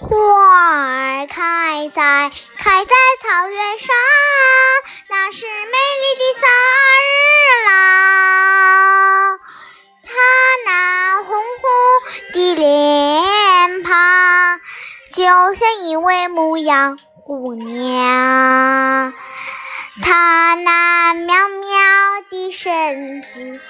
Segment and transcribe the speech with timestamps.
[0.00, 3.96] 花儿开在开在草原上，
[5.08, 6.46] 那是美丽的萨
[7.08, 7.16] 日
[7.66, 9.40] 朗。
[10.04, 10.12] 她
[10.66, 11.68] 那红红
[12.32, 14.60] 的脸庞，
[15.12, 19.12] 就像一位牧羊姑娘。
[20.00, 21.68] 她那苗苗
[22.30, 23.60] 的身子，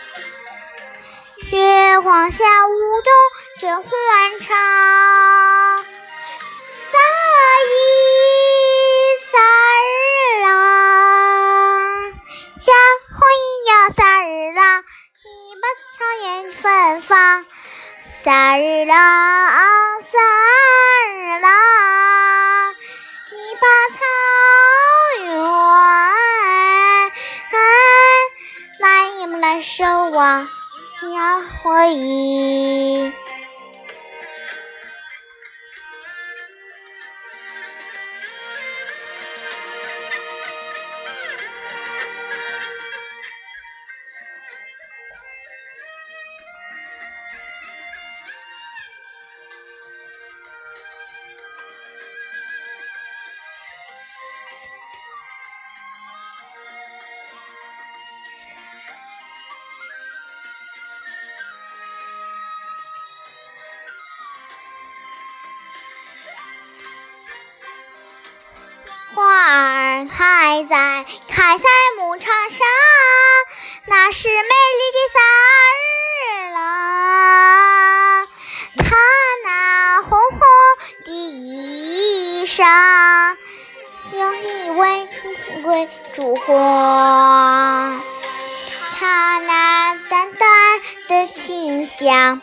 [1.51, 2.71] 月光下舞
[3.01, 3.11] 动
[3.61, 4.98] 着欢唱。
[18.59, 18.97] 萨日朗，
[20.03, 20.19] 萨
[21.15, 21.49] 日朗，
[23.31, 23.65] 你把
[23.95, 24.01] 草
[25.23, 25.31] 原
[28.81, 28.83] 来
[29.29, 30.49] 么来守望
[31.15, 32.98] 要回忆。
[69.99, 71.65] 花儿开在开在
[71.97, 72.59] 牧场上，
[73.87, 75.19] 那是美丽的萨
[75.83, 76.57] 日朗。
[78.77, 78.97] 她
[79.45, 80.39] 那红红
[81.05, 83.37] 的衣裳，
[84.13, 85.09] 有一位
[85.63, 88.01] 贵烛光。
[88.99, 92.41] 她那淡淡的清香，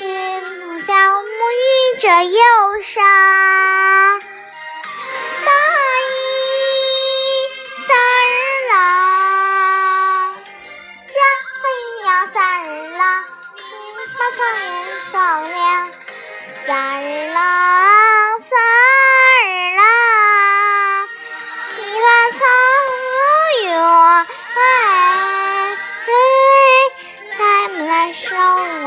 [0.00, 2.40] 与叫沐浴着忧
[2.82, 3.45] 伤。
[17.06, 17.40] 日朗，
[18.40, 18.50] 萨
[19.46, 19.80] 日朗，
[21.76, 22.38] 你把草
[23.62, 23.70] 原
[27.38, 28.86] 来不来守望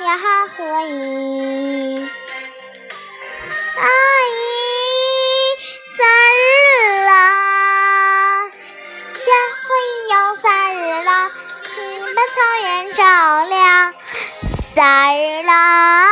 [0.00, 0.06] 呀
[0.54, 0.58] 回
[0.90, 0.92] 忆。
[3.76, 3.82] 大
[4.28, 4.36] 衣
[5.96, 6.04] 萨
[6.36, 6.40] 日
[7.06, 7.12] 朗，
[9.24, 9.26] 家
[9.64, 9.66] 会
[10.10, 10.44] 有萨
[10.74, 11.32] 日朗，
[11.78, 11.78] 你
[12.14, 13.00] 把草原照
[13.46, 13.94] 亮。
[15.14, 16.03] 日朗。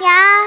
[0.00, 0.37] ಯಾವ